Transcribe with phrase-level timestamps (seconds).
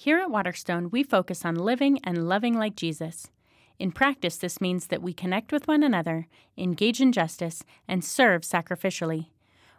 [0.00, 3.32] Here at Waterstone, we focus on living and loving like Jesus.
[3.80, 8.42] In practice, this means that we connect with one another, engage in justice, and serve
[8.42, 9.30] sacrificially.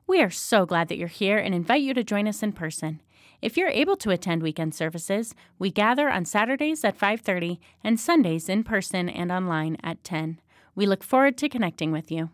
[0.08, 3.02] We are so glad that you're here and invite you to join us in person.
[3.42, 8.49] If you're able to attend weekend services, we gather on Saturdays at 5:30 and Sundays
[8.49, 10.42] in person and online at 10.
[10.76, 12.29] We look forward to connecting with you.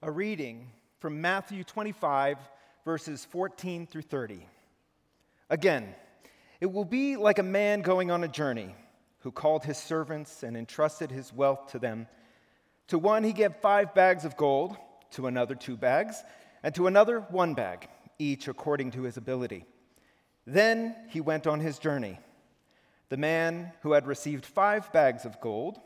[0.00, 0.70] A reading
[1.00, 2.38] from Matthew 25
[2.84, 4.46] verses 14 through 30.
[5.48, 5.94] Again,
[6.60, 8.74] it will be like a man going on a journey
[9.20, 12.06] who called his servants and entrusted his wealth to them.
[12.88, 14.76] To one he gave five bags of gold,
[15.12, 16.22] to another two bags,
[16.62, 19.64] and to another one bag, each according to his ability.
[20.46, 22.18] Then he went on his journey.
[23.08, 25.78] The man who had received five bags of gold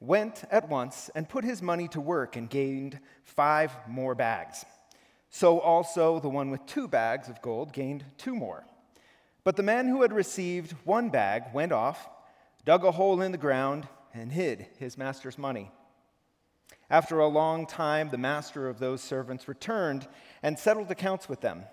[0.00, 4.64] went at once and put his money to work and gained five more bags.
[5.30, 8.64] So also the one with two bags of gold gained two more.
[9.48, 12.06] But the man who had received one bag went off,
[12.66, 15.70] dug a hole in the ground, and hid his master's money.
[16.90, 20.06] After a long time, the master of those servants returned
[20.42, 21.64] and settled accounts with them.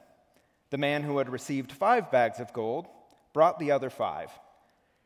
[0.69, 2.87] The man who had received five bags of gold
[3.33, 4.31] brought the other five.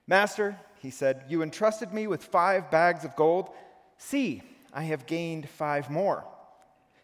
[0.05, 3.49] Master, he said, you entrusted me with five bags of gold.
[3.97, 6.23] See, I have gained five more.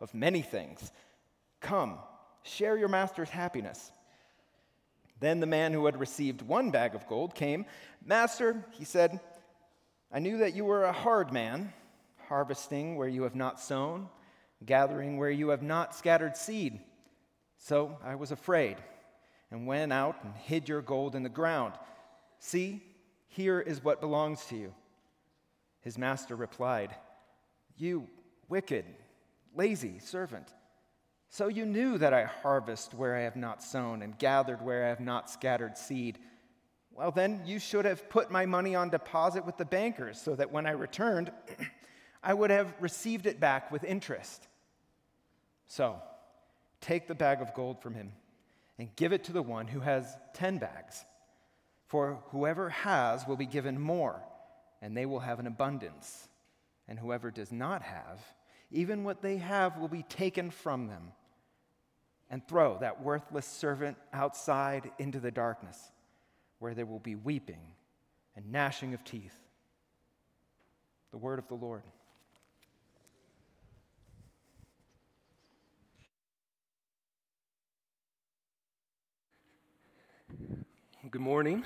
[0.00, 0.92] of many things.
[1.60, 1.98] Come,
[2.42, 3.92] share your master's happiness.
[5.20, 7.66] Then the man who had received one bag of gold came.
[8.04, 9.20] Master, he said,
[10.12, 11.72] I knew that you were a hard man,
[12.28, 14.08] harvesting where you have not sown,
[14.64, 16.80] gathering where you have not scattered seed.
[17.58, 18.76] So I was afraid
[19.50, 21.74] and went out and hid your gold in the ground.
[22.38, 22.82] See,
[23.28, 24.74] here is what belongs to you.
[25.80, 26.94] His master replied,
[27.76, 28.08] You
[28.48, 28.84] wicked
[29.54, 30.52] lazy servant.
[31.28, 34.88] So you knew that I harvest where I have not sown and gathered where I
[34.88, 36.18] have not scattered seed.
[36.92, 40.52] Well, then you should have put my money on deposit with the bankers so that
[40.52, 41.32] when I returned,
[42.22, 44.46] I would have received it back with interest.
[45.66, 46.00] So
[46.80, 48.12] take the bag of gold from him
[48.78, 51.04] and give it to the one who has ten bags.
[51.88, 54.22] For whoever has will be given more,
[54.80, 56.28] and they will have an abundance.
[56.88, 58.20] And whoever does not have,
[58.74, 61.12] even what they have will be taken from them.
[62.28, 65.78] And throw that worthless servant outside into the darkness,
[66.58, 67.60] where there will be weeping
[68.34, 69.36] and gnashing of teeth.
[71.12, 71.82] The word of the Lord.
[81.10, 81.62] Good morning.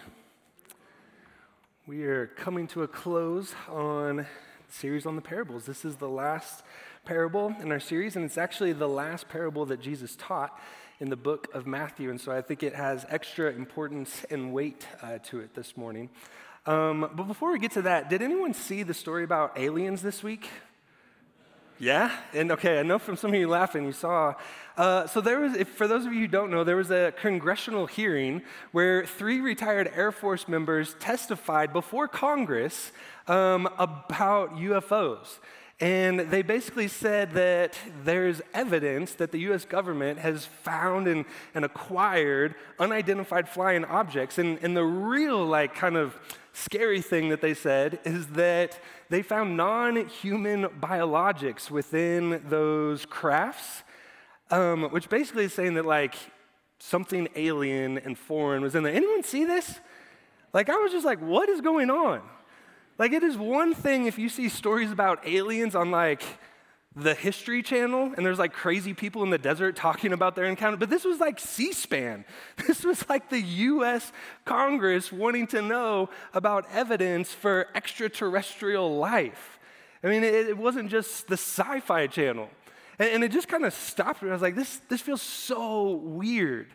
[1.86, 4.26] We are coming to a close on the
[4.68, 5.64] series on the parables.
[5.64, 6.62] This is the last
[7.08, 10.60] parable in our series, and it's actually the last parable that Jesus taught
[11.00, 12.10] in the book of Matthew.
[12.10, 16.10] And so I think it has extra importance and weight uh, to it this morning.
[16.66, 20.22] Um, but before we get to that, did anyone see the story about aliens this
[20.22, 20.50] week?
[21.78, 22.14] Yeah?
[22.34, 24.34] And okay, I know from some of you laughing, you saw.
[24.76, 27.14] Uh, so there was, if, for those of you who don't know, there was a
[27.22, 28.42] congressional hearing
[28.72, 32.92] where three retired Air Force members testified before Congress
[33.28, 35.38] um, about UFOs.
[35.80, 41.24] And they basically said that there's evidence that the US government has found and,
[41.54, 44.38] and acquired unidentified flying objects.
[44.38, 46.18] And, and the real, like, kind of
[46.52, 53.84] scary thing that they said is that they found non human biologics within those crafts,
[54.50, 56.16] um, which basically is saying that, like,
[56.80, 58.94] something alien and foreign was in there.
[58.94, 59.78] Anyone see this?
[60.52, 62.20] Like, I was just like, what is going on?
[62.98, 66.22] Like, it is one thing if you see stories about aliens on like
[66.96, 70.76] the History Channel and there's like crazy people in the desert talking about their encounter,
[70.76, 72.24] but this was like C SPAN.
[72.66, 74.12] This was like the US
[74.44, 79.60] Congress wanting to know about evidence for extraterrestrial life.
[80.02, 82.50] I mean, it, it wasn't just the Sci Fi Channel.
[82.98, 84.30] And, and it just kind of stopped me.
[84.30, 86.66] I was like, this, this feels so weird.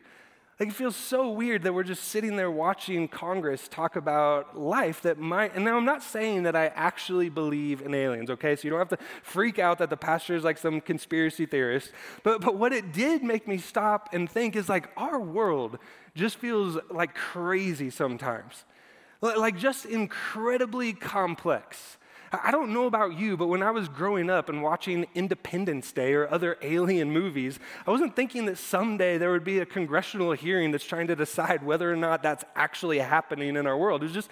[0.60, 5.02] Like it feels so weird that we're just sitting there watching Congress talk about life
[5.02, 8.56] that might, and now I'm not saying that I actually believe in aliens, okay?
[8.56, 11.92] So you don't have to freak out that the pastor is like some conspiracy theorist.
[12.22, 15.80] But, but what it did make me stop and think is like our world
[16.14, 18.64] just feels like crazy sometimes.
[19.22, 21.98] Like just incredibly complex.
[22.42, 26.14] I don't know about you, but when I was growing up and watching Independence Day
[26.14, 30.72] or other alien movies, I wasn't thinking that someday there would be a congressional hearing
[30.72, 34.02] that's trying to decide whether or not that's actually happening in our world.
[34.02, 34.30] It was just,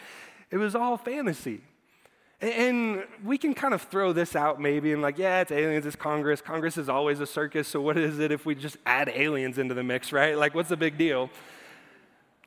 [0.49, 1.61] it was all fantasy.
[2.41, 5.95] And we can kind of throw this out maybe and like, yeah, it's aliens, it's
[5.95, 6.41] Congress.
[6.41, 9.75] Congress is always a circus, so what is it if we just add aliens into
[9.75, 10.35] the mix, right?
[10.35, 11.29] Like, what's the big deal?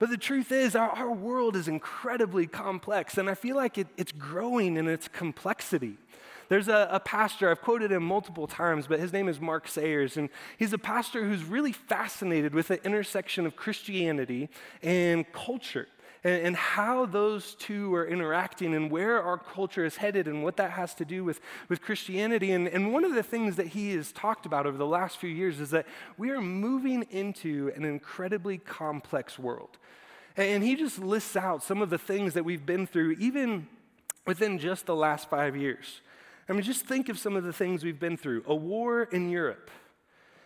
[0.05, 3.87] But the truth is, our, our world is incredibly complex, and I feel like it,
[3.97, 5.97] it's growing in its complexity.
[6.51, 10.19] There's a, a, pastor, I've quoted him multiple times, but his name is Mark Sayers,
[10.19, 10.29] and
[10.59, 14.51] he's a pastor who's really fascinated with the intersection of Christianity
[14.83, 15.89] and culture
[16.25, 20.57] and, and how those two are interacting and where our culture is headed and what
[20.57, 22.51] that has to do with, with Christianity.
[22.51, 25.31] And, and one of the things that he has talked about over the last few
[25.31, 25.87] years is that
[26.17, 29.79] we are moving into an incredibly complex world.
[30.37, 33.69] And he just lists out some of the things that we've been through, even
[34.27, 36.01] within just the last five years.
[36.49, 39.31] I mean, just think of some of the things we've been through a war in
[39.31, 39.71] Europe,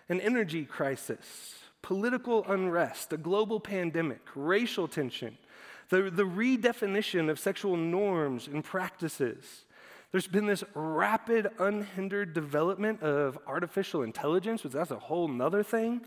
[0.09, 5.39] an energy crisis, political unrest, a global pandemic, racial tension,
[5.89, 9.65] the, the redefinition of sexual norms and practices.
[10.13, 16.01] There's been this rapid, unhindered development of artificial intelligence, which that's a whole nother thing.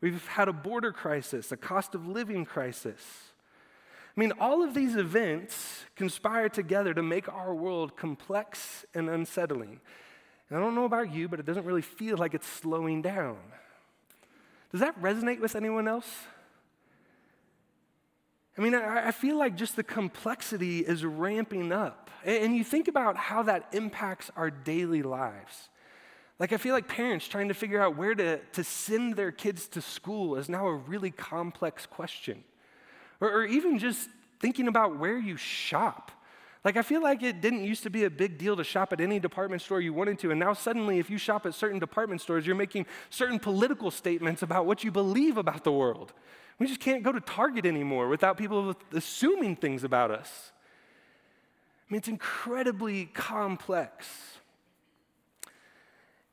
[0.00, 3.00] We've had a border crisis, a cost of living crisis.
[4.16, 9.80] I mean, all of these events conspire together to make our world complex and unsettling.
[10.50, 13.38] And I don't know about you, but it doesn't really feel like it's slowing down.
[14.70, 16.08] Does that resonate with anyone else?
[18.56, 22.10] I mean, I, feel like just the complexity is ramping up.
[22.24, 25.70] And you think about how that impacts our daily lives.
[26.38, 29.68] Like, I feel like parents trying to figure out where to, to send their kids
[29.68, 32.44] to school is now a really complex question.
[33.20, 34.10] Or, or even just
[34.40, 36.10] thinking about where you shop.
[36.64, 39.00] Like, I feel like it didn't used to be a big deal to shop at
[39.00, 40.30] any department store you wanted to.
[40.30, 44.42] And now, suddenly, if you shop at certain department stores, you're making certain political statements
[44.42, 46.12] about what you believe about the world.
[46.62, 50.52] We just can't go to Target anymore without people assuming things about us.
[51.88, 54.06] I mean, it's incredibly complex.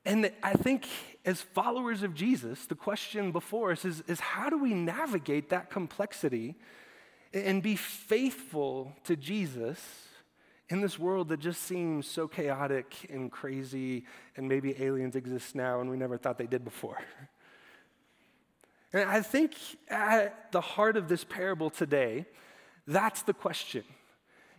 [0.05, 0.85] And I think
[1.25, 5.71] as followers of Jesus, the question before us is, is how do we navigate that
[5.71, 6.53] complexity
[7.33, 9.83] and be faithful to Jesus
[10.69, 14.05] in this world that just seems so chaotic and crazy,
[14.37, 16.99] and maybe aliens exist now and we never thought they did before?
[18.93, 19.53] And I think
[19.89, 22.25] at the heart of this parable today,
[22.87, 23.83] that's the question.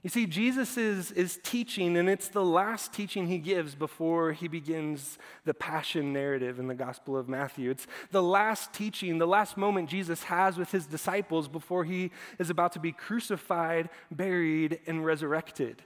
[0.02, 4.48] You see, Jesus is, is teaching, and it's the last teaching he gives before he
[4.48, 7.70] begins the passion narrative in the Gospel of Matthew.
[7.70, 12.48] It's the last teaching, the last moment Jesus has with his disciples before he is
[12.48, 15.82] about to be crucified, buried, and resurrected.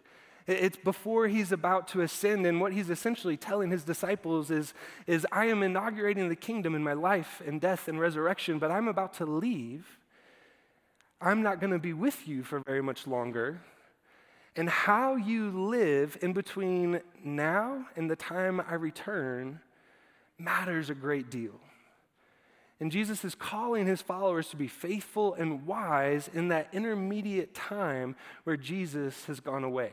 [0.47, 4.75] It's before he's about to ascend, and what he's essentially telling his disciples is,
[5.07, 8.89] is I am inaugurating the kingdom in my life and death and resurrection, but I'm
[8.89, 9.87] about to leave.
[11.21, 13.63] I'm not going to be with you for very much longer.
[14.57, 19.61] And how you live in between now and the time I return
[20.39, 21.59] matters a great deal.
[22.81, 28.15] And Jesus is calling his followers to be faithful and wise in that intermediate time
[28.45, 29.93] where Jesus has gone away.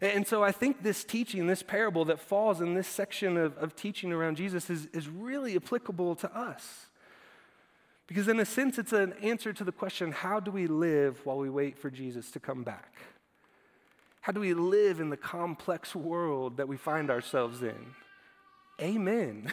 [0.00, 3.76] And so I think this teaching, this parable that falls in this section of, of
[3.76, 6.86] teaching around Jesus is, is really applicable to us.
[8.06, 11.38] Because, in a sense, it's an answer to the question how do we live while
[11.38, 12.94] we wait for Jesus to come back?
[14.22, 17.94] How do we live in the complex world that we find ourselves in?
[18.80, 19.52] Amen.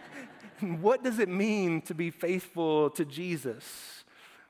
[0.60, 3.95] what does it mean to be faithful to Jesus?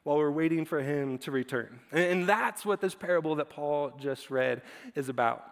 [0.06, 1.80] While we're waiting for him to return.
[1.90, 4.62] And that's what this parable that Paul just read
[4.94, 5.42] is about.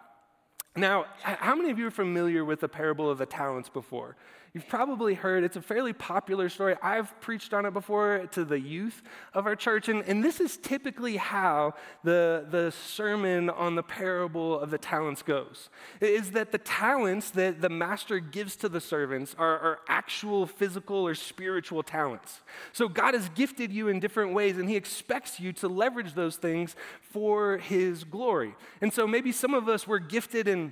[0.77, 4.15] Now, how many of you are familiar with the parable of the talents before?
[4.55, 6.77] You've probably heard it's a fairly popular story.
[6.81, 10.55] I've preached on it before to the youth of our church, and, and this is
[10.55, 11.73] typically how
[12.05, 15.69] the, the sermon on the parable of the talents goes.
[15.99, 21.05] Is that the talents that the master gives to the servants are, are actual physical
[21.05, 22.39] or spiritual talents.
[22.71, 26.37] So God has gifted you in different ways, and He expects you to leverage those
[26.37, 28.55] things for His glory.
[28.79, 30.71] And so maybe some of us were gifted in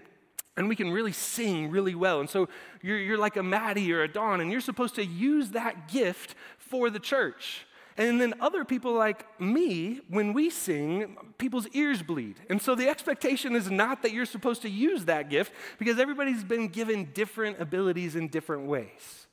[0.56, 2.20] and we can really sing really well.
[2.20, 2.48] And so
[2.82, 6.36] you're, you're like a Maddie or a Dawn, and you're supposed to use that gift
[6.58, 7.66] for the church.
[7.98, 12.38] And then other people like me, when we sing, people's ears bleed.
[12.50, 16.44] And so the expectation is not that you're supposed to use that gift because everybody's
[16.44, 19.28] been given different abilities in different ways.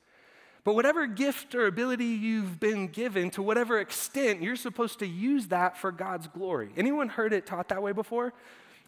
[0.63, 5.47] But whatever gift or ability you've been given, to whatever extent, you're supposed to use
[5.47, 6.69] that for God's glory.
[6.77, 8.31] Anyone heard it taught that way before?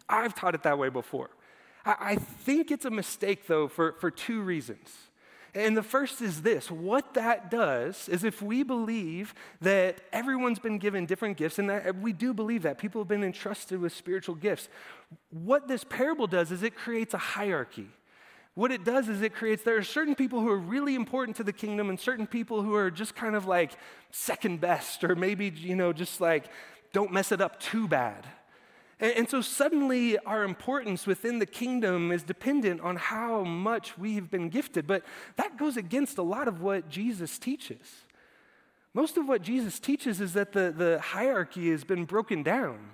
[0.08, 1.30] I've taught it that way before.
[1.84, 4.90] I, I think it's a mistake, though, for, for two reasons.
[5.56, 10.78] And the first is this what that does is if we believe that everyone's been
[10.78, 14.34] given different gifts, and that we do believe that people have been entrusted with spiritual
[14.34, 14.68] gifts,
[15.30, 17.88] what this parable does is it creates a hierarchy.
[18.54, 21.44] What it does is it creates, there are certain people who are really important to
[21.44, 23.72] the kingdom and certain people who are just kind of like
[24.10, 26.44] second best, or maybe, you know, just like
[26.92, 28.26] don't mess it up too bad.
[29.00, 34.48] And, so suddenly our importance within the kingdom is dependent on how much we've been
[34.48, 34.86] gifted.
[34.86, 35.02] But
[35.36, 38.04] that goes against a lot of what Jesus teaches.
[38.92, 42.90] Most of what Jesus teaches is that the, the hierarchy has been broken down.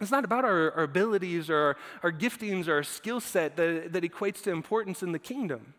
[0.00, 3.92] It's not about our, our abilities or our, our giftings or our skill set that,
[3.92, 5.74] that equates to importance in the kingdom.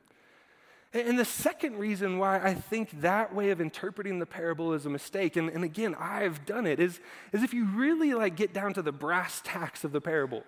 [0.91, 4.89] And the second reason why I think that way of interpreting the parable is a
[4.89, 6.99] mistake, and, and again, I've done it, is,
[7.31, 10.43] is if you really like get down to the brass tacks of the parable.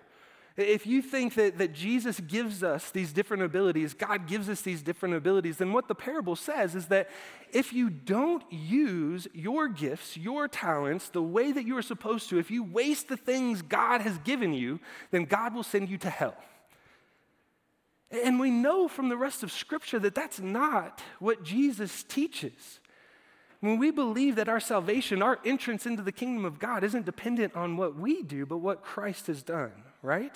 [0.56, 4.82] If you think that, that Jesus gives us these different abilities, God gives us these
[4.82, 7.08] different abilities, then what the parable says is that
[7.52, 12.38] if you don't use your gifts, your talents, the way that you are supposed to,
[12.38, 14.80] if you waste the things God has given you,
[15.10, 16.36] then God will send you to hell.
[18.12, 22.78] And we know from the rest of Scripture that that's not what Jesus teaches.
[23.60, 27.56] When we believe that our salvation, our entrance into the kingdom of God, isn't dependent
[27.56, 30.34] on what we do, but what Christ has done, right?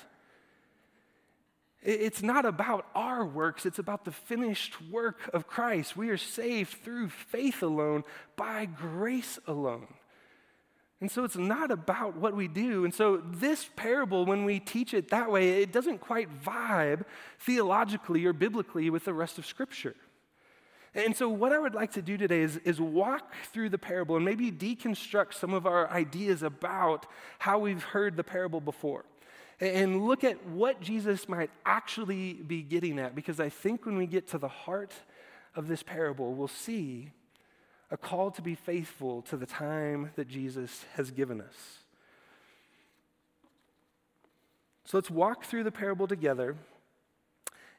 [1.83, 5.97] It's not about our works, it's about the finished work of Christ.
[5.97, 8.05] We are saved through faith alone,
[8.37, 9.89] by grace alone.
[11.01, 12.85] And so it's not about what we do.
[12.85, 17.05] And so this parable, when we teach it that way, it doesn't quite vibe
[17.39, 19.95] theologically or biblically with the rest of Scripture.
[20.95, 24.17] And so, what I would like to do today is, is walk through the parable
[24.17, 27.05] and maybe deconstruct some of our ideas about
[27.39, 29.05] how we've heard the parable before
[29.61, 33.15] and look at what Jesus might actually be getting at.
[33.15, 34.95] Because I think when we get to the heart
[35.55, 37.11] of this parable, we'll see
[37.91, 41.79] a call to be faithful to the time that Jesus has given us.
[44.85, 46.57] So let's walk through the parable together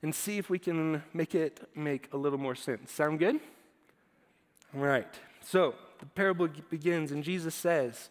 [0.01, 2.91] and see if we can make it make a little more sense.
[2.91, 3.39] Sound good?
[4.75, 5.07] All right.
[5.41, 8.09] So the parable begins, and Jesus says,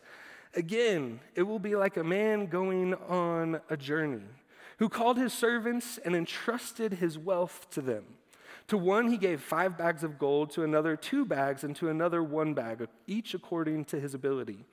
[0.55, 4.23] Again, it will be like a man going on a journey
[4.79, 8.05] who called his servants and entrusted his wealth to them.
[8.69, 12.23] To one he gave five bags of gold, to another two bags, and to another
[12.23, 14.65] one bag, each according to his ability.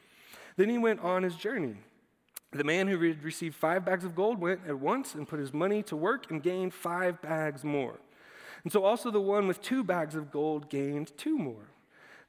[0.58, 1.76] Then he went on his journey.
[2.52, 5.54] The man who had received five bags of gold went at once and put his
[5.54, 8.00] money to work and gained five bags more.
[8.64, 11.70] And so also the one with two bags of gold gained two more.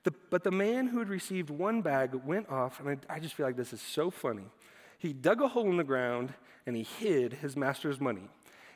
[0.03, 3.35] The, but the man who had received one bag went off, and I, I just
[3.35, 4.45] feel like this is so funny.
[4.99, 6.35] He dug a hole in the ground
[6.67, 8.29] and he hid his master's money.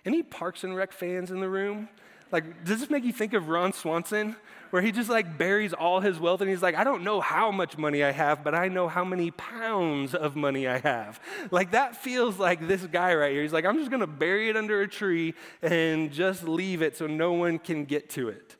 [0.05, 1.89] Any Parks and Rec fans in the room?
[2.31, 4.37] Like, does this make you think of Ron Swanson,
[4.71, 7.51] where he just like buries all his wealth and he's like, I don't know how
[7.51, 11.21] much money I have, but I know how many pounds of money I have.
[11.51, 13.43] Like, that feels like this guy right here.
[13.43, 17.07] He's like, I'm just gonna bury it under a tree and just leave it so
[17.07, 18.57] no one can get to it.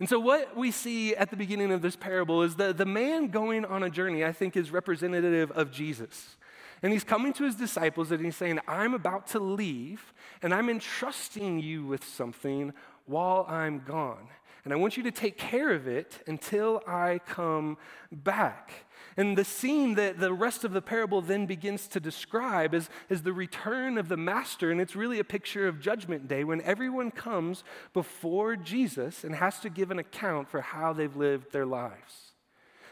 [0.00, 3.28] And so, what we see at the beginning of this parable is that the man
[3.28, 6.36] going on a journey, I think, is representative of Jesus.
[6.82, 10.70] And he's coming to his disciples and he's saying, I'm about to leave and I'm
[10.70, 12.72] entrusting you with something
[13.06, 14.28] while I'm gone.
[14.64, 17.78] And I want you to take care of it until I come
[18.12, 18.72] back.
[19.16, 23.22] And the scene that the rest of the parable then begins to describe is, is
[23.22, 24.70] the return of the master.
[24.70, 29.60] And it's really a picture of Judgment Day when everyone comes before Jesus and has
[29.60, 32.29] to give an account for how they've lived their lives.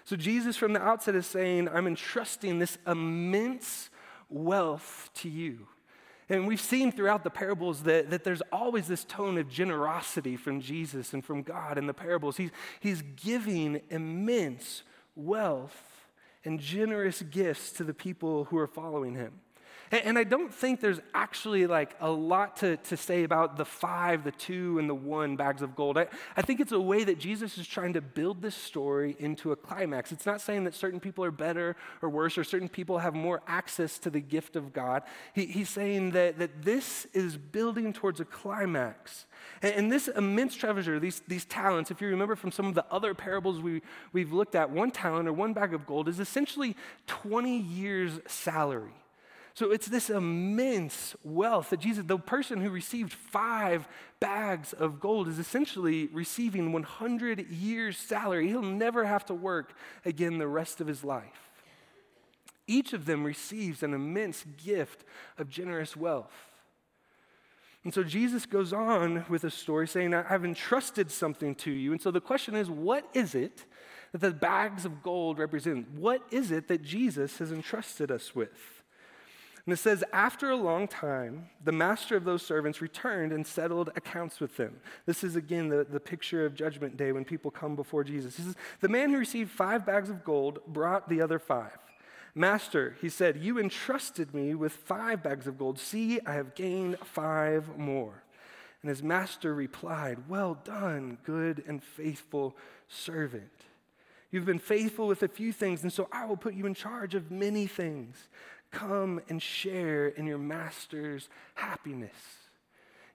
[0.08, 3.90] So Jesus from the outset is saying, I'm entrusting this immense
[4.30, 5.66] wealth to you.
[6.30, 10.62] And we've seen throughout the parables that, that there's always this tone of generosity from
[10.62, 12.38] Jesus and from God in the parables.
[12.38, 14.82] He's, he's giving immense
[15.14, 16.06] wealth
[16.42, 19.34] and generous gifts to the people who are following him.
[19.90, 24.24] And, I don't think there's actually like a lot to, to say about the five,
[24.24, 25.96] the two, and the one bags of gold.
[25.96, 29.52] I, I think it's a way that Jesus is trying to build this story into
[29.52, 30.12] a climax.
[30.12, 33.42] It's not saying that certain people are better or worse, or certain people have more
[33.46, 35.04] access to the gift of God.
[35.32, 39.26] He, he's saying that, that this is building towards a climax.
[39.62, 42.84] And, and this immense treasure, these, these talents, if you remember from some of the
[42.90, 46.76] other parables we, we've looked at, one talent or one bag of gold is essentially
[47.06, 48.92] 20 years' salary.
[49.58, 53.88] So it's this immense wealth that Jesus, the person who received five
[54.20, 58.46] bags of gold, is essentially receiving 100 years' salary.
[58.46, 59.74] He'll never have to work
[60.04, 61.50] again the rest of his life.
[62.68, 65.02] Each of them receives an immense gift
[65.38, 66.30] of generous wealth.
[67.82, 71.90] And so Jesus goes on with a story saying, I've entrusted something to you.
[71.90, 73.64] And so the question is, what is it
[74.12, 75.90] that the bags of gold represent?
[75.96, 78.77] What is it that Jesus has entrusted us with?
[79.68, 83.90] And it says, After a long time, the master of those servants returned and settled
[83.96, 84.80] accounts with them.
[85.04, 88.38] This is again the, the picture of Judgment Day when people come before Jesus.
[88.38, 91.76] He says, The man who received five bags of gold brought the other five.
[92.34, 95.78] Master, he said, You entrusted me with five bags of gold.
[95.78, 98.22] See, I have gained five more.
[98.80, 102.56] And his master replied, Well done, good and faithful
[102.88, 103.50] servant.
[104.30, 107.14] You've been faithful with a few things, and so I will put you in charge
[107.14, 108.28] of many things.
[108.70, 112.12] Come and share in your master's happiness.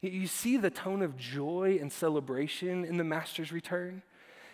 [0.02, 4.02] You see the tone of joy and celebration in the master's return?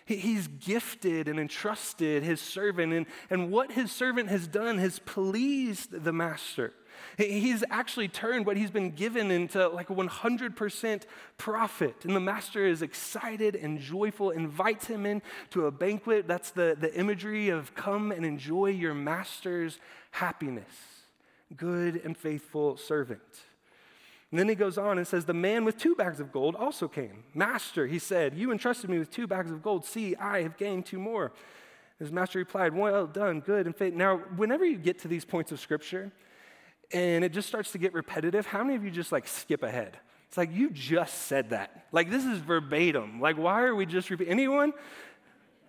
[0.06, 6.04] He's gifted and entrusted his servant, and, and what his servant has done has pleased
[6.04, 6.72] the master.
[7.16, 11.02] He's actually turned what he's been given into like a 100%
[11.38, 12.04] profit.
[12.04, 16.26] And the master is excited and joyful, invites him in to a banquet.
[16.26, 19.78] That's the, the imagery of come and enjoy your master's
[20.10, 20.72] happiness.
[21.56, 23.20] Good and faithful servant.
[24.30, 26.86] And then he goes on and says, The man with two bags of gold also
[26.86, 27.24] came.
[27.34, 29.84] Master, he said, You entrusted me with two bags of gold.
[29.84, 31.32] See, I have gained two more.
[31.98, 33.98] His master replied, Well done, good and faithful.
[33.98, 36.12] Now, whenever you get to these points of scripture,
[36.92, 39.98] and it just starts to get repetitive, how many of you just like skip ahead?
[40.28, 41.86] It's like you just said that.
[41.90, 43.20] Like this is verbatim.
[43.20, 44.30] Like why are we just repeating?
[44.30, 44.72] Anyone?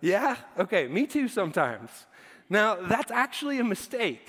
[0.00, 0.36] Yeah?
[0.58, 1.90] Okay, me too sometimes.
[2.52, 4.28] Now, that's actually a mistake.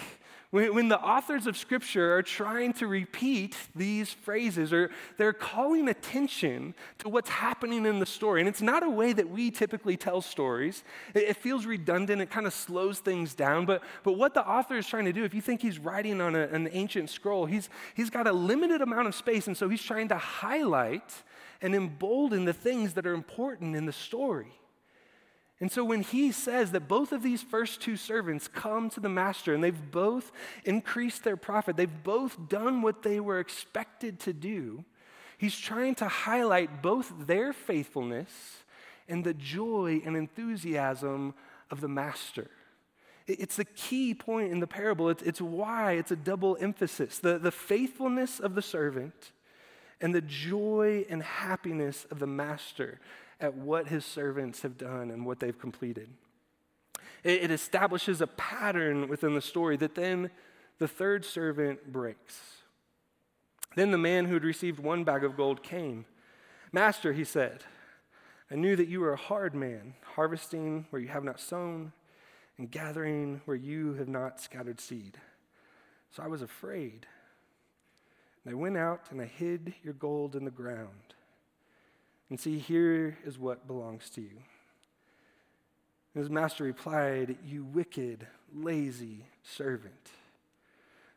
[0.49, 6.73] When, the authors of Scripture are trying to repeat these phrases, or they're calling attention
[6.99, 10.21] to what's happening in the story, and it's not a way that we typically tell
[10.21, 10.85] stories.
[11.13, 13.65] It, it feels redundant, it kind of slows things down.
[13.65, 16.33] But, but what the author is trying to do, if you think he's writing on
[16.33, 19.83] a, an ancient scroll, he's, he's got a limited amount of space, and so he's
[19.83, 21.11] trying to highlight
[21.61, 24.53] and embolden the things that are important in the story.
[25.63, 29.07] And so when he says that both of these first two servants come to the
[29.07, 30.33] master and they've both
[30.65, 34.83] increased their profit, they've both done what they were expected to do,
[35.37, 38.29] he's trying to highlight both their faithfulness
[39.07, 41.33] and the joy and enthusiasm
[41.71, 42.49] of the master.
[43.25, 45.07] It's the key point in the parable.
[45.07, 49.31] It's, it's why it's a double emphasis the, the faithfulness of the servant
[50.01, 52.99] and the joy and happiness of the master
[53.43, 56.09] at what his servants have done and what they've completed.
[57.25, 60.31] It, it establishes a pattern within the story that then
[60.79, 62.63] the third servant breaks.
[63.75, 66.05] Then the man who had received one bag of gold came.
[66.71, 67.65] Master, he said,
[68.49, 71.91] I knew that you were a hard man, harvesting where you have not sown
[72.57, 75.17] and gathering where you have not scattered seed.
[76.11, 77.07] So I was afraid.
[78.45, 81.15] And I went out and I hid your gold in the ground.
[82.33, 84.41] And see, here is what belongs to you.
[86.15, 90.09] And his master replied, You wicked, lazy servant.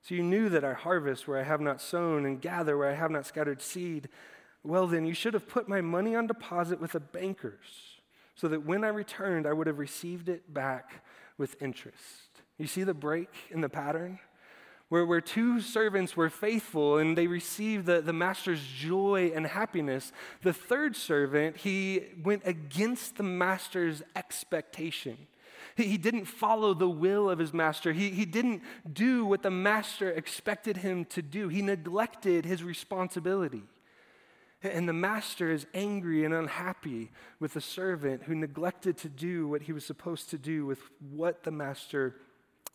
[0.03, 2.95] So you knew that I harvest where I have not sown and gather where I
[2.95, 4.11] have not scattered seed.
[4.63, 7.97] Well, then, you should have put my money on deposit with the bankers,
[8.35, 11.03] so that when I returned, I would have received it back
[11.39, 12.43] with interest.
[12.59, 14.19] You see the break in the pattern?
[14.88, 20.12] Where, where two servants were faithful and they received the, the master's joy and happiness.
[20.42, 25.27] The third servant, he went against the master's expectation.
[25.77, 27.92] He, he didn't follow the will of his master.
[27.92, 31.49] He, he didn't do what the master expected him to do.
[31.49, 33.64] He neglected his responsibility.
[34.62, 39.62] And the master is angry and unhappy with the servant who neglected to do what
[39.62, 40.79] he was supposed to do with
[41.11, 42.16] what the master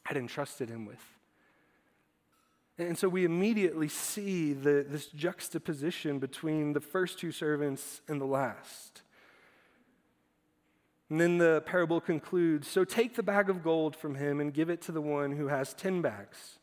[0.03, 0.99] had entrusted him with.
[2.81, 8.25] And so we immediately see the, this juxtaposition between the first two servants and the
[8.25, 9.03] last.
[11.09, 14.69] And then the parable concludes So take the bag of gold from him and give
[14.69, 16.57] it to the one who has 10 bags.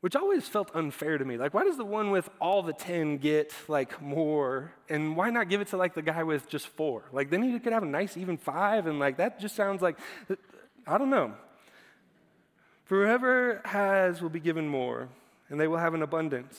[0.00, 1.36] which always felt unfair to me.
[1.36, 4.72] Like, why does the one with all the 10 get like more?
[4.88, 7.04] And why not give it to like the guy with just four?
[7.12, 8.86] Like, then he could have a nice even five.
[8.86, 9.96] And like, that just sounds like,
[10.86, 11.34] I don't know.
[12.84, 15.08] For whoever has will be given more,
[15.52, 16.58] and they will have an abundance.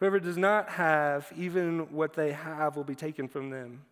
[0.00, 3.84] Whoever does not have, even what they have will be taken from them.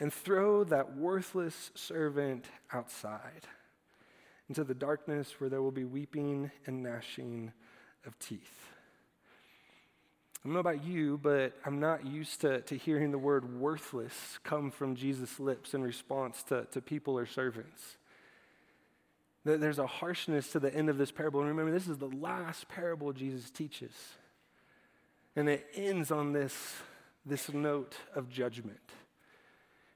[0.00, 3.46] And throw that worthless servant outside
[4.48, 7.52] into the darkness where there will be weeping and gnashing
[8.06, 8.70] of teeth.
[10.42, 14.38] I don't know about you, but I'm not used to, to hearing the word worthless
[14.42, 17.98] come from Jesus' lips in response to, to people or servants.
[19.44, 21.40] There's a harshness to the end of this parable.
[21.40, 23.92] And remember, this is the last parable Jesus teaches.
[25.34, 26.76] And it ends on this,
[27.26, 28.78] this note of judgment.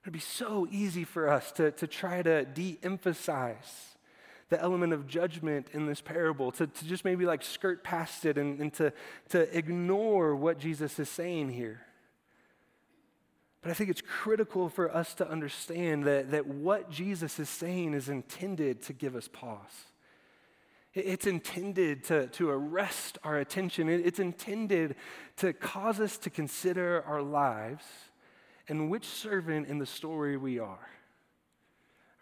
[0.02, 3.96] It'd be so easy for us to, to try to de emphasize
[4.48, 8.38] the element of judgment in this parable, to, to just maybe like skirt past it
[8.38, 8.92] and, and to,
[9.30, 11.86] to ignore what Jesus is saying here.
[13.66, 17.94] But I think it's critical for us to understand that, that what Jesus is saying
[17.94, 19.59] is intended to give us pause.
[20.94, 23.88] It's intended to, to arrest our attention.
[23.88, 24.94] It's intended
[25.38, 27.85] to cause us to consider our lives
[28.68, 30.88] and which servant in the story we are.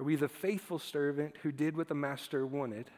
[0.00, 2.88] Are we the faithful servant who did what the master wanted?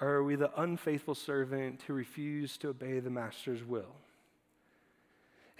[0.00, 3.96] Or are we the unfaithful servant who refused to obey the master's will?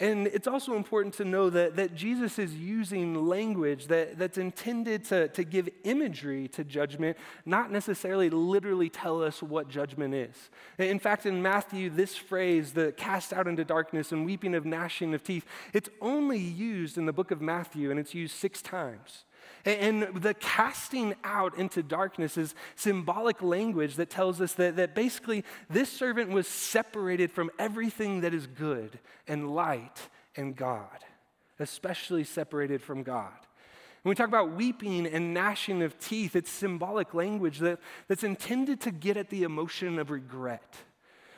[0.00, 5.04] And it's also important to know that, that Jesus is using language that, that's intended
[5.04, 10.50] to, to give imagery to judgment, not necessarily literally tell us what judgment is.
[10.78, 15.14] In fact, in Matthew, this phrase, the cast out into darkness and weeping of gnashing
[15.14, 19.24] of teeth, it's only used in the book of Matthew, and it's used six times.
[19.64, 25.42] And the casting out into darkness is symbolic language that tells us that, that basically
[25.70, 31.04] this servant was separated from everything that is good and light and God,
[31.58, 33.32] especially separated from God.
[34.02, 38.82] When we talk about weeping and gnashing of teeth, it's symbolic language that, that's intended
[38.82, 40.74] to get at the emotion of regret.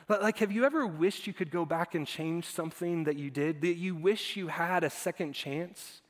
[0.09, 3.61] Like, have you ever wished you could go back and change something that you did?
[3.61, 6.01] That you wish you had a second chance?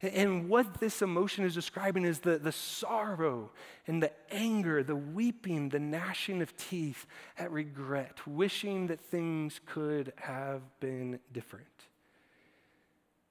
[0.00, 3.50] And what this emotion is describing is the, the sorrow
[3.86, 7.04] and the anger, the weeping, the gnashing of teeth
[7.36, 11.66] at regret, wishing that things could have been different.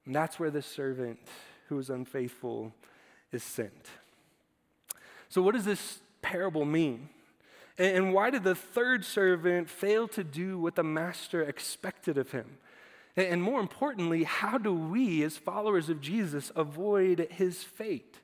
[0.04, 1.18] And that's where the servant
[1.68, 2.74] who is unfaithful
[3.32, 3.88] is sent.
[5.30, 7.08] So, what does this parable mean?
[7.78, 12.58] And why did the third servant fail to do what the master expected of him?
[13.18, 18.16] And more importantly, how do we, as followers of Jesus, avoid his fate?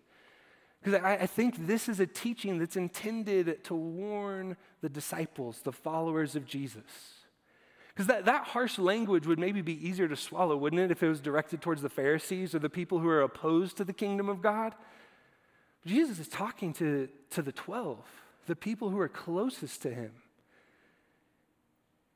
[0.81, 6.37] Because I, think this is a teaching that's intended to warn the disciples, the followers
[6.37, 6.83] of Jesus.
[7.89, 11.09] Because that, that harsh language would maybe be easier to swallow, wouldn't it, if it
[11.09, 14.43] was directed towards the Pharisees or the people who are opposed to the kingdom of
[14.43, 14.75] God?
[15.87, 17.99] Jesus is talking to, to the 12,
[18.47, 20.13] the people who are closest to him.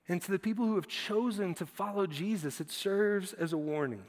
[0.08, 4.04] And to the people who have chosen to follow Jesus, it serves as a warning.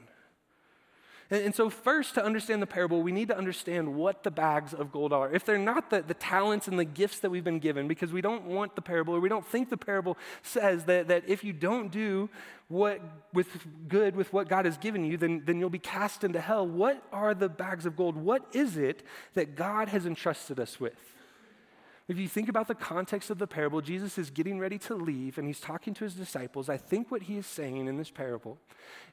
[1.30, 4.74] And, and, so, first, to understand the parable, we need to understand what the bags
[4.74, 5.32] of gold are.
[5.32, 8.20] If they're not the, the talents and the gifts that we've been given, because we
[8.20, 11.52] don't want the parable, or we don't think the parable says that, that if you
[11.52, 12.28] don't do
[12.68, 13.00] what
[13.32, 13.48] with
[13.88, 16.66] good with what God has given you, then, then you'll be cast into hell.
[16.66, 18.16] What are the bags of gold?
[18.16, 20.94] What is it that God has entrusted us with?
[22.10, 25.38] If you think about the context of the parable, Jesus is getting ready to leave
[25.38, 26.68] and he's talking to his disciples.
[26.68, 28.58] I think what he is saying in this parable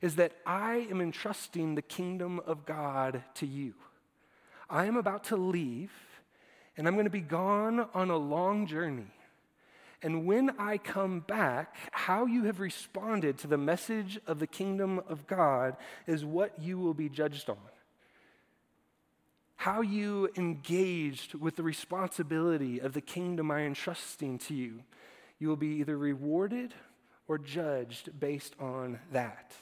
[0.02, 3.76] is that I am entrusting the kingdom of God to you.
[4.68, 5.92] I am about to leave
[6.76, 9.14] and I'm going to be gone on a long journey.
[10.02, 15.02] And when I come back, how you have responded to the message of the kingdom
[15.08, 17.58] of God is what you will be judged on
[19.58, 24.84] how you engaged with the responsibility of the kingdom I am entrusting to you,
[25.40, 26.74] you will be either rewarded
[27.28, 29.54] or judged based on that.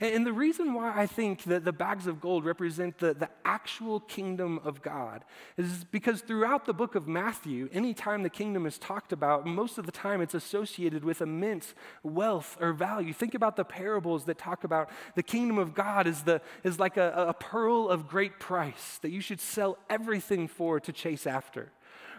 [0.00, 4.00] And the reason why I think that the bags of gold represent the, the actual
[4.00, 5.24] kingdom of God
[5.56, 9.86] is because throughout the book of Matthew, anytime the kingdom is talked about, most of
[9.86, 13.12] the time it's associated with immense wealth or value.
[13.12, 16.96] Think about the parables that talk about the kingdom of God is, the, is like
[16.96, 21.70] a, a pearl of great price that you should sell everything for to chase after.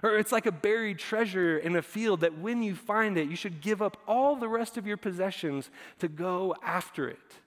[0.04, 3.38] Or it's like a buried treasure in a field that when you find it, you
[3.38, 7.38] should give up all the rest of your possessions to go after it.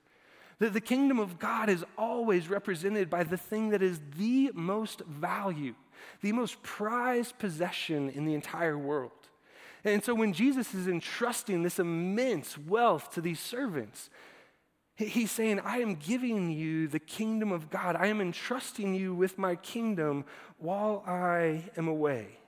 [0.59, 5.01] That the kingdom of God is always represented by the thing that is the most
[5.03, 5.75] value,
[6.23, 9.13] the most prized possession in the entire world.
[9.85, 14.11] And so when Jesus is entrusting this immense wealth to these servants,
[14.97, 17.95] he's saying, I am giving you the kingdom of God.
[17.95, 20.25] I am entrusting you with my kingdom
[20.59, 22.39] while I am away.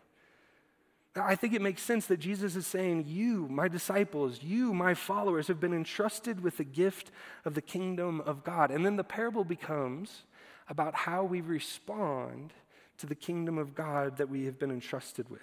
[1.19, 5.49] I think it makes sense that Jesus is saying, You, my disciples, you, my followers,
[5.49, 7.11] have been entrusted with the gift
[7.45, 8.71] of the kingdom of God.
[8.71, 10.23] And then the parable becomes
[10.69, 12.53] about how we respond
[12.99, 15.41] to the kingdom of God that we have been entrusted with.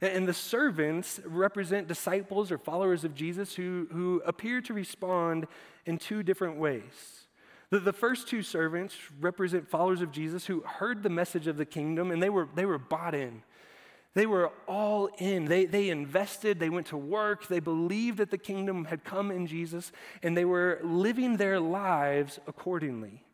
[0.00, 5.46] And the servants represent disciples or followers of Jesus who, who appear to respond
[5.86, 7.26] in two different ways.
[7.70, 11.64] The, the first two servants represent followers of Jesus who heard the message of the
[11.64, 13.42] kingdom and they were, they were bought in.
[14.14, 15.46] They were all in.
[15.46, 19.46] They, they invested, they went to work, they believed that the kingdom had come in
[19.46, 19.90] Jesus,
[20.22, 23.24] and they were living their lives accordingly.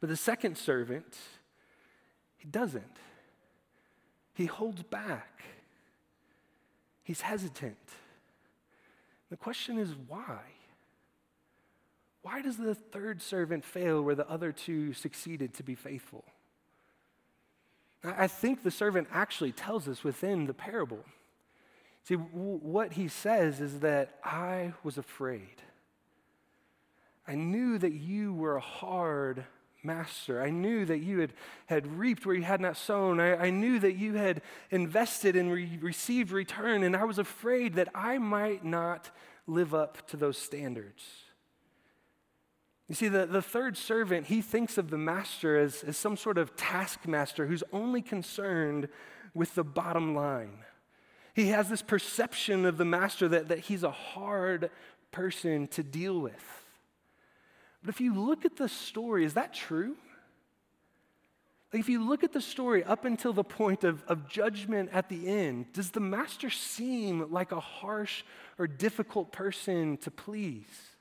[0.00, 1.16] But the second servant,
[2.36, 2.96] he doesn't.
[4.34, 5.42] He holds back.
[7.04, 7.76] He's hesitant.
[9.30, 10.40] The question is why?
[12.22, 16.24] Why does the third servant fail where the other two succeeded to be faithful?
[18.04, 21.04] I think the servant actually tells us within the parable.
[22.04, 25.62] See, w- what he says is that I was afraid.
[27.26, 29.44] I knew that you were a hard
[29.84, 30.42] master.
[30.42, 31.32] I knew that you had,
[31.66, 33.20] had reaped where you had not sown.
[33.20, 37.74] I, I knew that you had invested and re- received return, and I was afraid
[37.74, 39.10] that I might not
[39.46, 41.04] live up to those standards.
[42.92, 46.36] You see, the, the third servant, he thinks of the master as, as some sort
[46.36, 48.86] of taskmaster who's only concerned
[49.32, 50.58] with the bottom line.
[51.32, 54.68] He has this perception of the master that, that he's a hard
[55.10, 56.66] person to deal with.
[57.82, 59.96] But if you look at the story, is that true?
[61.72, 65.08] Like if you look at the story up until the point of, of judgment at
[65.08, 68.22] the end, does the master seem like a harsh
[68.58, 70.91] or difficult person to please?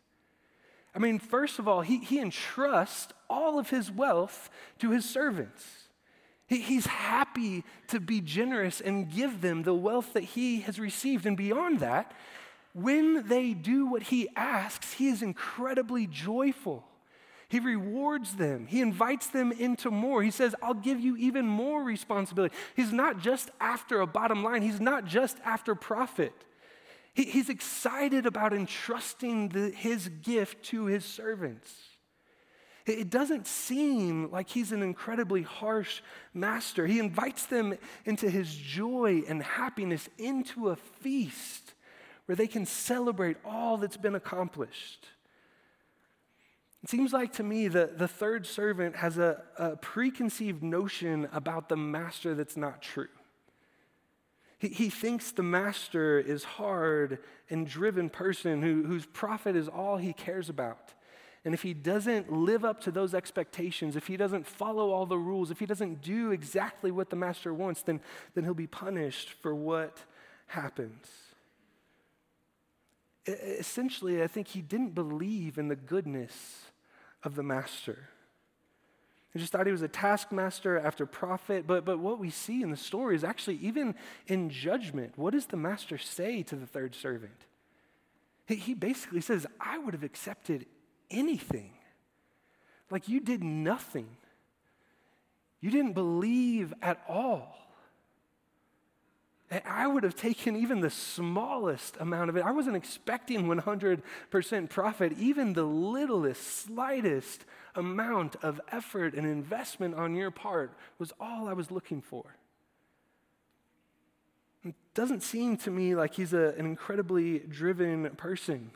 [0.93, 4.49] I mean, first of all, he, he entrusts all of his wealth
[4.79, 5.63] to his servants.
[6.47, 11.25] He, he's happy to be generous and give them the wealth that he has received.
[11.25, 12.13] And beyond that,
[12.73, 16.85] when they do what he asks, he is incredibly joyful.
[17.47, 18.65] He rewards them.
[18.67, 20.23] He invites them into more.
[20.23, 22.55] He says, I'll give you even more responsibility.
[22.75, 26.33] He's not just after a bottom line, he's not just after profit.
[27.13, 31.73] He, he's excited about entrusting the, his gift to his servants.
[32.85, 36.01] It, it doesn't seem like he's an incredibly harsh
[36.33, 36.87] master.
[36.87, 41.73] He invites them into his joy and happiness, into a feast
[42.25, 45.05] where they can celebrate all that's been accomplished.
[46.83, 51.69] It seems like to me that the third servant has a, a preconceived notion about
[51.69, 53.07] the master that's not true.
[54.61, 57.17] He, he thinks the master is hard
[57.49, 60.93] and driven person who, whose profit is all he cares about.
[61.43, 65.17] And if he doesn't live up to those expectations, if he doesn't follow all the
[65.17, 67.99] rules, if he doesn't do exactly what the master wants, then,
[68.35, 69.97] then he'll be punished for what
[70.45, 71.07] happens.
[73.25, 76.65] Essentially, I think he didn't believe in the goodness
[77.23, 78.09] of the master.
[79.33, 81.65] He just thought he was a taskmaster after profit.
[81.65, 83.95] But, but what we see in the story is actually, even
[84.27, 87.45] in judgment, what does the master say to the third servant?
[88.45, 90.65] He, he basically says, I would have accepted
[91.09, 91.71] anything.
[92.89, 94.09] Like you did nothing,
[95.61, 97.57] you didn't believe at all.
[99.65, 102.45] I would have taken even the smallest amount of it.
[102.45, 105.13] I wasn't expecting 100% profit.
[105.17, 107.43] Even the littlest, slightest
[107.75, 112.35] amount of effort and investment on your part was all I was looking for.
[114.63, 118.71] It doesn't seem to me like he's a, an incredibly driven person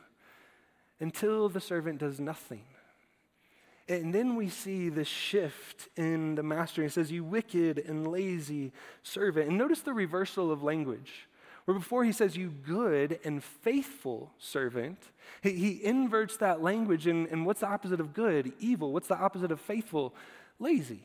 [1.00, 2.64] until the servant does nothing.
[3.88, 6.82] And then we see this shift in the master.
[6.82, 9.48] He says, You wicked and lazy servant.
[9.48, 11.28] And notice the reversal of language.
[11.66, 14.98] Where before he says, You good and faithful servant,
[15.42, 17.06] he, he inverts that language.
[17.06, 18.52] And, and what's the opposite of good?
[18.60, 18.92] Evil.
[18.92, 20.14] What's the opposite of faithful?
[20.58, 21.02] Lazy.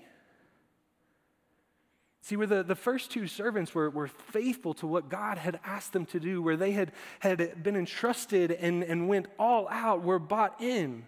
[2.21, 5.93] See, where the, the first two servants were, were faithful to what God had asked
[5.93, 10.19] them to do, where they had, had been entrusted and, and went all out, were
[10.19, 11.05] bought in.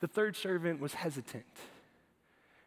[0.00, 1.46] The third servant was hesitant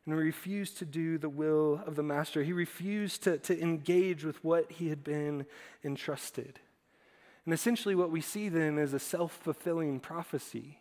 [0.08, 2.42] and refused to do the will of the master.
[2.42, 5.46] He refused to, to engage with what he had been
[5.84, 6.62] entrusted.
[7.44, 10.80] And essentially, what we see then is a self fulfilling prophecy.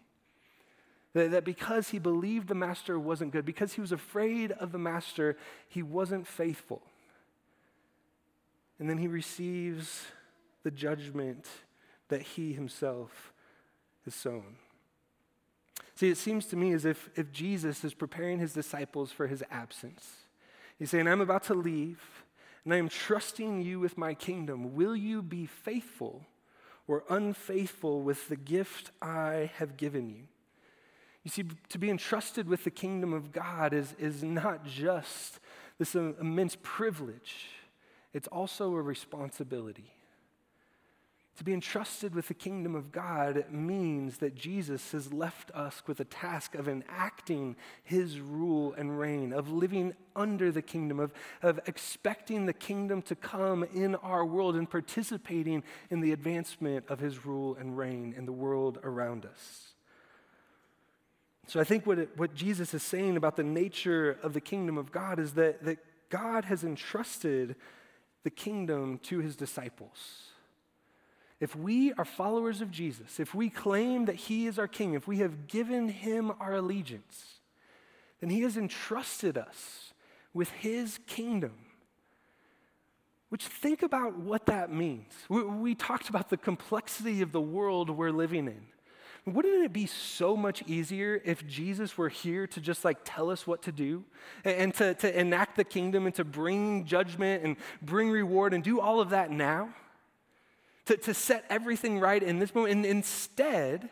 [1.13, 4.79] That, that because he believed the master wasn't good, because he was afraid of the
[4.79, 5.37] master,
[5.69, 6.83] he wasn't faithful.
[8.79, 10.05] and then he receives
[10.63, 11.47] the judgment
[12.09, 13.33] that he himself
[14.05, 14.57] has sown.
[15.95, 19.43] See, it seems to me as if, if Jesus is preparing his disciples for his
[19.51, 20.17] absence.
[20.79, 22.01] He's saying, I'm about to leave,
[22.65, 24.75] and I am trusting you with my kingdom.
[24.75, 26.27] Will you be faithful
[26.87, 30.25] or unfaithful with the gift I have given you?
[31.25, 35.41] You see, to be entrusted with the kingdom of God is, is not just
[35.79, 37.49] this immense privilege,
[38.13, 39.93] it's also a responsibility.
[41.37, 46.01] To be entrusted with the kingdom of God means that Jesus has left us with
[46.01, 51.61] a task of enacting his rule and reign, of living under the kingdom, of, of
[51.67, 57.27] expecting the kingdom to come in our world and participating in the advancement of his
[57.27, 59.75] rule and reign in the world around us.
[61.49, 64.79] So I think what, it, what Jesus is saying about the nature of the kingdom
[64.79, 67.57] of God is that, that God has entrusted
[68.25, 70.31] the kingdom to his disciples.
[71.39, 75.07] If we are followers of Jesus, if we claim that He is our King, if
[75.07, 77.41] we have given Him our allegiance,
[78.21, 79.93] then He has entrusted us
[80.33, 81.53] with His kingdom.
[83.29, 85.13] Which, think about what that means.
[85.29, 88.63] We, we talked about the complexity of the world we're living in.
[89.27, 93.45] Wouldn't it be so much easier if Jesus were here to just like tell us
[93.45, 94.05] what to do
[94.45, 98.81] and to, to enact the kingdom and to bring judgment and bring reward and do
[98.81, 99.71] all of that now?
[100.87, 102.75] To, to set everything right in this moment.
[102.75, 103.91] And instead,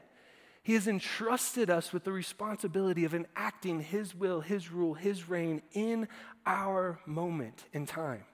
[0.64, 5.60] he has entrusted us with the responsibility of enacting His will, His rule, His reign
[5.72, 6.08] in
[6.46, 8.24] our moment in time.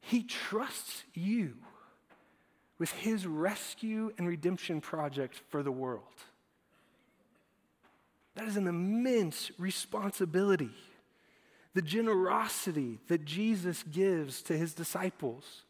[0.00, 1.54] He trusts you
[2.80, 6.02] with His rescue and redemption project for the world.
[8.34, 10.72] That is an immense responsibility.
[11.74, 15.62] The generosity that Jesus gives to His disciples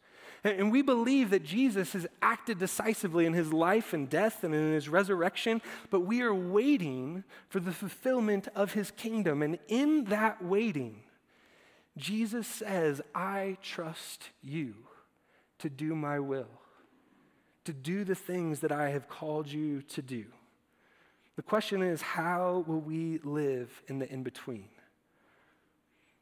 [0.45, 4.73] and we believe that Jesus has acted decisively in his life and death and in
[4.73, 9.41] his resurrection, but we are waiting for the fulfillment of his kingdom.
[9.41, 11.01] And in that waiting,
[11.97, 14.75] Jesus says, I trust you
[15.57, 16.61] to do my will,
[17.63, 20.25] to do the things that I have called you to do.
[21.37, 24.69] The question is, how will we live in the in between?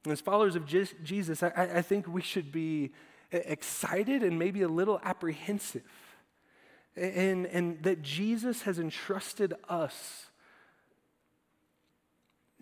[0.08, 2.94] As followers of Jesus, I, I think we should be
[3.34, 5.84] excited and maybe a little apprehensive.
[6.96, 10.28] And, and that Jesus has entrusted us.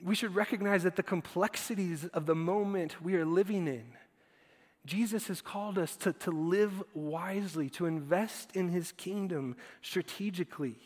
[0.01, 3.85] We should recognize that the complexities of the moment we are living in,
[4.85, 10.77] Jesus has called us to, to live wisely, to invest in his kingdom strategically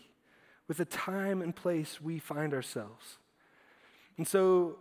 [0.68, 3.20] with the time and place we find ourselves.
[4.18, 4.78] And so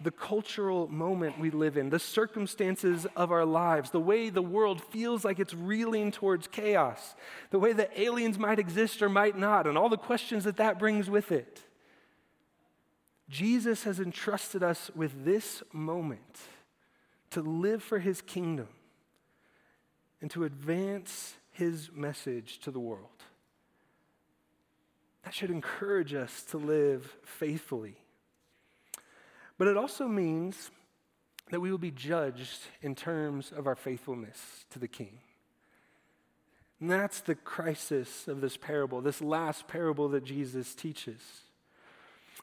[0.00, 4.82] the cultural moment we live in, the circumstances of our lives, the way the world
[4.82, 7.14] feels like it's reeling towards chaos,
[7.50, 10.78] the way that aliens might exist or might not, and all the questions that that
[10.78, 11.62] brings with it.
[13.28, 16.40] Jesus has entrusted us with this moment
[17.30, 18.68] to live for his kingdom
[20.20, 23.08] and to advance his message to the world.
[25.24, 27.96] That should encourage us to live faithfully
[29.58, 30.70] but it also means
[31.50, 35.18] that we will be judged in terms of our faithfulness to the king.
[36.80, 41.20] And that's the crisis of this parable, this last parable that Jesus teaches.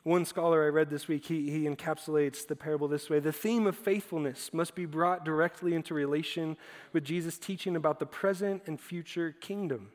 [0.04, 3.68] One scholar I read this week, he, he encapsulates the parable this way The theme
[3.68, 6.58] of faithfulness must be brought directly into relation
[6.92, 9.92] with Jesus' teaching about the present and future kingdom.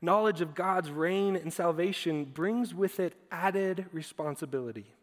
[0.00, 4.94] Knowledge of God's reign and salvation brings with it added responsibility.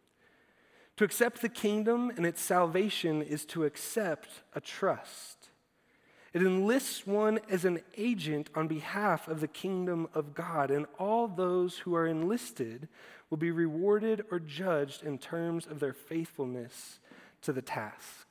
[0.98, 5.50] To accept the kingdom and its salvation is to accept a trust.
[6.34, 11.28] It enlists one as an agent on behalf of the kingdom of God, and all
[11.28, 12.90] those who are enlisted
[13.30, 17.00] will be rewarded or judged in terms of their faithfulness
[17.42, 18.28] to the task.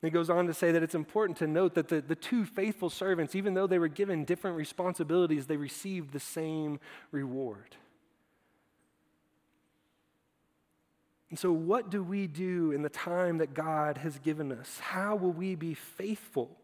[0.00, 2.46] And he goes on to say that it's important to note that the, the two
[2.46, 6.80] faithful servants, even though they were given different responsibilities, they received the same
[7.12, 7.76] reward.
[11.30, 14.80] And so, what do we do in the time that God has given us?
[14.80, 16.56] How will we be faithful?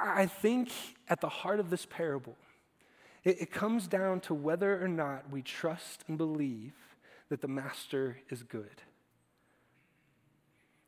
[0.00, 0.70] I think
[1.08, 2.36] at the heart of this parable,
[3.24, 6.72] it, it, comes down to whether or not we trust and believe
[7.30, 8.82] that the master is good.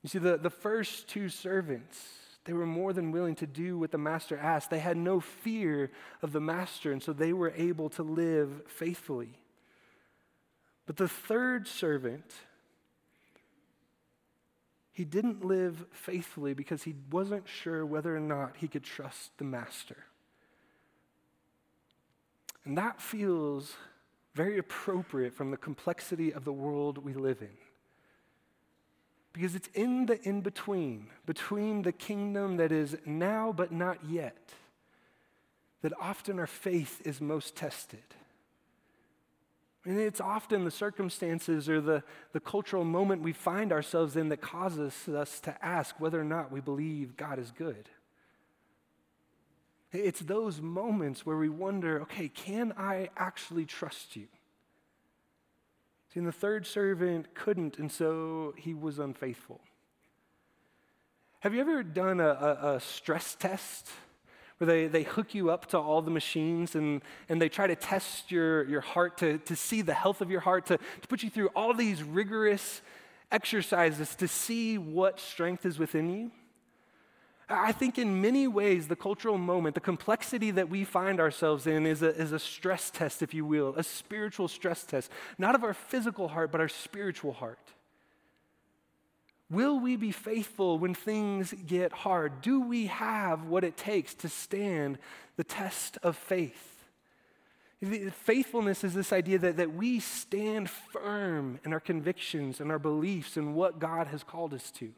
[0.03, 1.99] You see, the, the first two servants,
[2.45, 4.71] they were more than willing to do what the master asked.
[4.71, 5.91] They had no fear
[6.23, 9.39] of the master, and so they were able to live faithfully.
[10.87, 12.33] But the third servant,
[14.95, 19.45] He didn't live faithfully because he wasn't sure whether or not he could trust the
[19.45, 20.05] master.
[22.65, 23.75] And that feels
[24.35, 27.57] very appropriate from the complexity of the world we live in.
[29.33, 34.53] Because it's in the in between, between the kingdom that is now but not yet,
[35.83, 38.15] that often our faith is most tested.
[39.87, 44.41] And it's often the circumstances or the, the cultural moment we find ourselves in that
[44.41, 47.91] causes us to ask whether or not we believe God is good.
[49.93, 54.27] It's those moments where we wonder okay, can I actually trust you?
[56.13, 59.61] See, and the third servant couldn't, and so he was unfaithful.
[61.41, 63.89] Have you ever done a, a, a stress test?
[64.59, 67.77] Where they, they hook you up to all the machines and, and they try to
[67.77, 71.23] test your, your heart to, to see the health of your heart, to, to put
[71.23, 72.83] you through all these rigorous
[73.33, 76.31] exercises to see what strength is within you.
[77.49, 81.85] I think in many ways, the cultural moment, the complexity that we find ourselves in
[81.85, 85.63] is a, is a stress test, if you will, a spiritual stress test, not of
[85.63, 87.59] our physical heart, but our spiritual heart.
[89.55, 92.43] Will we be faithful when things get hard?
[92.43, 94.99] Do we have what it takes to stand
[95.37, 96.85] the test of faith?
[97.81, 103.37] Faithfulness is this idea that, that we stand firm in our convictions and our beliefs
[103.37, 104.93] and what God has called us to.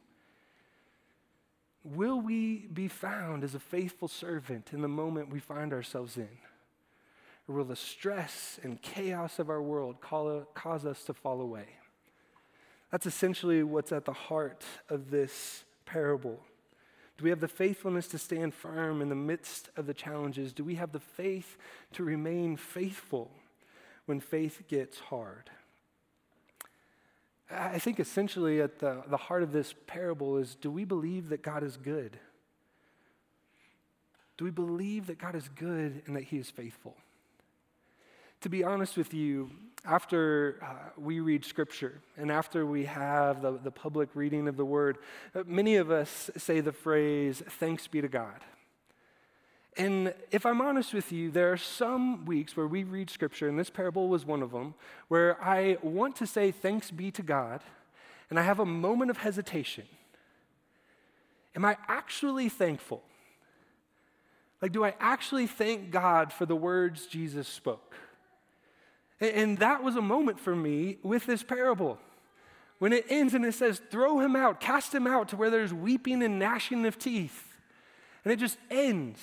[1.84, 6.28] Will we be found as a faithful servant in the moment we find ourselves in?
[7.46, 11.66] Or will the stress and chaos of our world call, cause us to fall away?
[12.90, 16.40] That's essentially what's at the heart of this parable.
[17.18, 20.52] Do we have the faithfulness to stand firm in the midst of the challenges?
[20.52, 21.56] Do we have the faith
[21.94, 23.30] to remain faithful
[24.04, 25.50] when faith gets hard?
[27.50, 31.42] I think essentially at the, the heart of this parable is do we believe that
[31.42, 32.18] God is good?
[34.36, 36.96] Do we believe that God is good and that He is faithful?
[38.42, 39.50] To be honest with you,
[39.86, 40.66] after uh,
[40.96, 44.98] we read Scripture and after we have the, the public reading of the Word,
[45.34, 48.40] uh, many of us say the phrase, thanks be to God.
[49.76, 53.58] And if I'm honest with you, there are some weeks where we read Scripture, and
[53.58, 54.74] this parable was one of them,
[55.08, 57.60] where I want to say thanks be to God,
[58.30, 59.84] and I have a moment of hesitation.
[61.54, 63.02] Am I actually thankful?
[64.62, 67.94] Like, do I actually thank God for the words Jesus spoke?
[69.20, 71.98] And that was a moment for me with this parable.
[72.78, 75.72] When it ends and it says, throw him out, cast him out to where there's
[75.72, 77.54] weeping and gnashing of teeth.
[78.24, 79.20] And it just ends.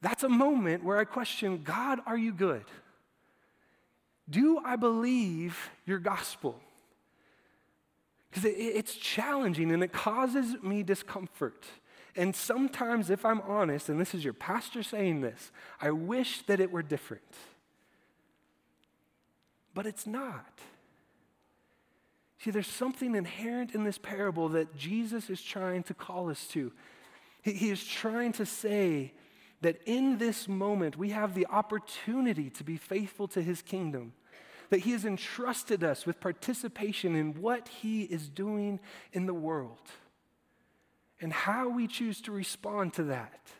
[0.00, 2.64] That's a moment where I question God, are you good?
[4.30, 6.58] Do I believe your gospel?
[8.30, 11.66] Because it, it's challenging and it causes me discomfort.
[12.16, 16.60] And sometimes, if I'm honest, and this is your pastor saying this, I wish that
[16.60, 17.22] it were different
[19.74, 20.60] but it's not.
[22.38, 26.72] See, there's something inherent in this parable that Jesus is trying to call us to.
[27.42, 29.12] He, he, is trying to say
[29.60, 34.14] that in this moment we have the opportunity to be faithful to his kingdom,
[34.70, 38.80] that he has entrusted us with participation in what he is doing
[39.12, 39.90] in the world.
[41.20, 43.50] And how we choose to respond to that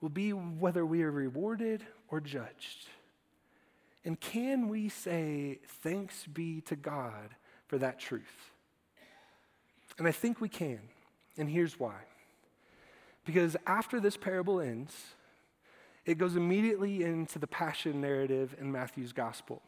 [0.00, 2.86] will be whether we are rewarded or judged.
[4.04, 7.34] And can we say, thanks be to God
[7.66, 8.52] for that truth?
[9.98, 10.80] And I think we can.
[11.36, 11.96] And here's why.
[13.24, 14.94] Because after this parable ends,
[16.06, 19.62] it goes immediately into the passion narrative in Matthew's gospel,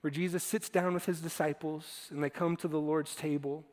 [0.00, 3.64] where Jesus sits down with his disciples and they come to the Lord's table.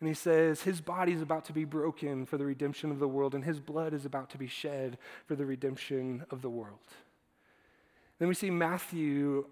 [0.00, 3.08] And he says, His body is about to be broken for the redemption of the
[3.08, 4.96] world, and His blood is about to be shed
[5.26, 6.78] for the redemption of the world.
[8.18, 9.46] Then we see Matthew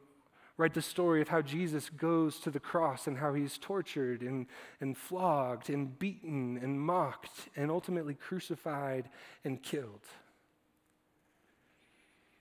[0.59, 4.47] write the story of how Jesus goes to the cross and how he's tortured and,
[4.81, 9.09] and flogged and beaten and mocked and ultimately crucified
[9.45, 10.01] and killed.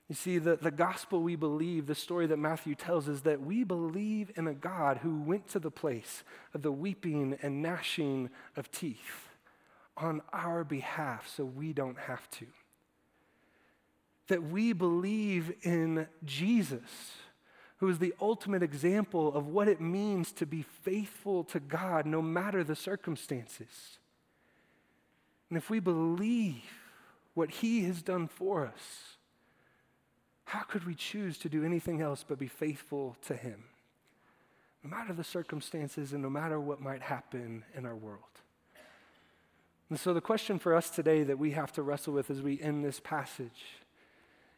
[0.08, 3.64] You see, the, the gospel we believe, the story that Matthew tells, is that we
[3.64, 6.22] believe in a God who went to the place
[6.54, 9.28] of the weeping and gnashing of teeth
[9.96, 12.46] on our behalf so we don't have to
[14.28, 17.12] that we believe in Jesus,
[17.78, 22.20] who is the ultimate example of what it means to be faithful to God no
[22.20, 23.98] matter the circumstances.
[25.48, 26.64] And if we believe
[27.34, 29.16] what he has done for us,
[30.44, 33.64] how could we choose to do anything else but be faithful to him?
[34.86, 38.20] no matter the circumstances and no matter what might happen in our world.
[39.90, 42.60] And so, the question for us today that we have to wrestle with as we
[42.60, 43.80] end this passage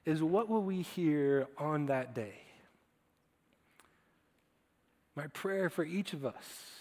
[0.09, 2.41] is what will we hear on that day?
[5.15, 6.35] My prayer for each of us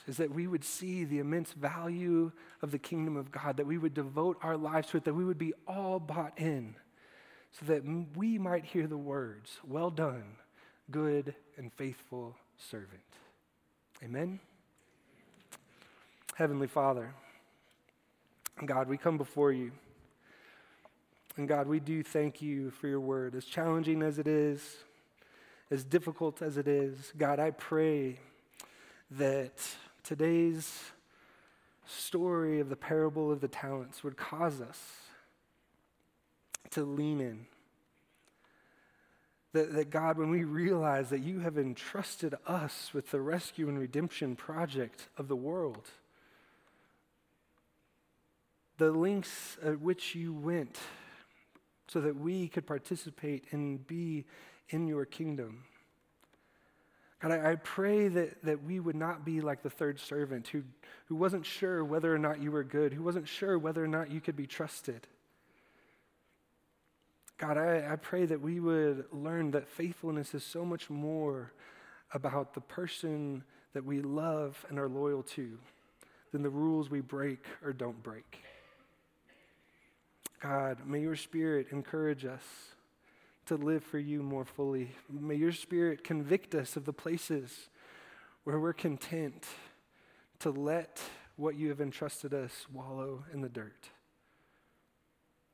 [0.08, 3.78] is that we would see the immense value of the kingdom of God, that we
[3.78, 6.76] would devote our lives to it, that we would be all bought in,
[7.52, 7.84] so that
[8.16, 10.38] we might hear the words, Well done,
[10.90, 13.02] good and faithful servant.
[14.02, 14.40] Amen.
[16.36, 17.14] Heavenly Father,
[18.64, 19.74] God, we come before you.
[21.38, 23.36] And God, we do thank you for your word.
[23.36, 24.78] As challenging as it is,
[25.70, 28.18] as difficult as it is, God, I pray
[29.12, 29.54] that
[30.04, 30.86] today's
[31.86, 34.82] story of the parable of the talents would cause us
[36.72, 37.46] to lean in.
[39.54, 43.78] That, that God, when we realize that you have entrusted us with the rescue and
[43.78, 45.92] redemption project of the world,
[48.80, 50.80] the lengths at which you went
[51.88, 54.26] so that we could participate and be
[54.70, 55.64] in your kingdom.
[57.22, 60.64] God, I, I, pray that, that we would not be like the third servant who,
[61.06, 64.12] who wasn't sure whether or not you were good, who wasn't sure whether or not
[64.12, 65.08] you could be trusted.
[67.40, 71.54] God, I, I pray that we would learn that faithfulness is so much more
[72.14, 75.58] about the person that we love and are loyal to
[76.32, 78.44] than the rules we break or don't break.
[80.42, 82.44] God, may your spirit encourage us
[83.48, 84.92] to live for you more fully.
[85.10, 87.70] May your spirit convict us of the places
[88.44, 89.46] where we're content
[90.40, 91.02] to let
[91.38, 93.90] what you have entrusted us wallow in the dirt.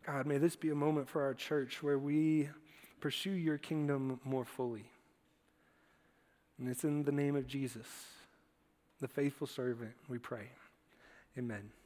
[0.05, 2.49] God, may this be a moment for our church where we
[2.99, 4.85] pursue your kingdom more fully.
[6.59, 7.87] And it's in the name of Jesus,
[8.99, 10.49] the faithful servant, we pray.
[11.37, 11.82] Amen.